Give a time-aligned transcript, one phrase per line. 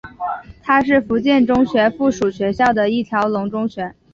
[0.63, 3.93] 它是福建中学附属学校的一条龙中学。